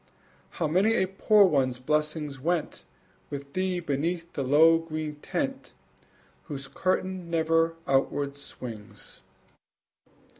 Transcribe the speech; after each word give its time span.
How 0.57 0.65
many 0.65 0.95
a 0.95 1.05
poor 1.05 1.45
one's 1.45 1.77
blessing 1.77 2.33
went 2.41 2.85
With 3.29 3.53
thee 3.53 3.79
beneath 3.79 4.33
the 4.33 4.41
low 4.41 4.79
green 4.79 5.17
tent 5.17 5.73
Whose 6.45 6.67
curtain 6.67 7.29
never 7.29 7.75
outward 7.85 8.35
swings! 8.35 9.21